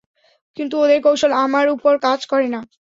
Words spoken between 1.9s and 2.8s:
কাজ করে না।